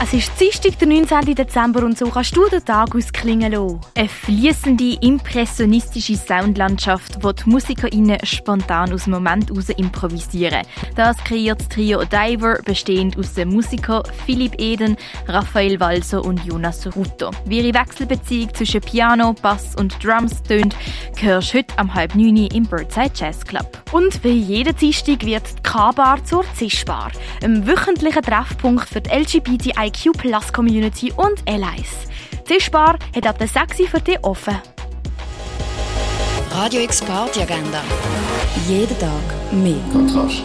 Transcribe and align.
Es 0.00 0.12
ist 0.12 0.30
Dienstag, 0.38 0.78
der 0.78 0.86
19. 0.86 1.34
Dezember 1.34 1.84
und 1.84 1.98
so 1.98 2.08
kannst 2.08 2.36
du 2.36 2.48
den 2.48 2.64
Tag 2.64 2.94
ausklingen 2.94 3.50
lassen. 3.50 3.80
Eine 3.96 4.08
fließende, 4.08 4.96
impressionistische 5.00 6.14
Soundlandschaft, 6.14 7.18
wo 7.20 7.32
die 7.32 7.50
MusikerInnen 7.50 8.24
spontan 8.24 8.92
aus 8.92 9.04
dem 9.04 9.14
Moment 9.14 9.50
heraus 9.50 9.70
improvisieren. 9.70 10.62
Das 10.94 11.16
kreiert 11.24 11.58
das 11.58 11.68
Trio 11.68 12.04
Diver, 12.04 12.60
bestehend 12.64 13.18
aus 13.18 13.34
den 13.34 13.48
Musikern 13.48 14.04
Philipp 14.24 14.54
Eden, 14.60 14.96
Raphael 15.26 15.80
Walser 15.80 16.24
und 16.24 16.44
Jonas 16.44 16.86
Ruto. 16.94 17.32
Wie 17.46 17.58
ihre 17.58 17.74
Wechselbeziehung 17.74 18.54
zwischen 18.54 18.80
Piano, 18.80 19.34
Bass 19.42 19.74
und 19.74 20.02
Drums 20.02 20.44
tönt, 20.44 20.76
hörst 21.16 21.52
du 21.52 21.58
heute 21.58 21.76
am 21.76 21.92
halb 21.92 22.14
neun 22.14 22.36
im 22.36 22.62
Birdside 22.62 23.10
Jazz 23.16 23.44
Club. 23.44 23.82
Und 23.90 24.22
wie 24.22 24.30
jeden 24.30 24.76
Dienstag 24.76 25.24
wird 25.24 25.42
die 25.48 25.62
K-Bar 25.62 26.24
zur 26.24 26.44
Zischbar, 26.54 27.10
einem 27.42 27.66
wöchentlichen 27.66 28.22
Treffpunkt 28.22 28.88
für 28.88 29.00
die 29.00 29.10
LGBTIQ 29.88 30.12
Plus 30.16 30.52
Community 30.52 31.12
und 31.16 31.42
Allies. 31.48 32.08
Die 32.32 32.44
Zischbar 32.44 32.98
hat 33.14 33.26
ab 33.26 33.38
der 33.38 33.48
6 33.48 33.80
Uhr 33.80 33.88
für 33.88 34.00
dich 34.00 34.22
offen. 34.22 34.56
Radio 36.52 36.80
X 36.82 37.00
Party 37.02 37.42
Agenda. 37.42 37.82
Jeden 38.66 38.98
Tag 38.98 39.52
mehr. 39.52 39.76
Kontrast. 39.92 40.44